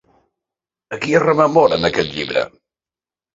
[0.97, 2.47] A qui es rememora en aquest llibre?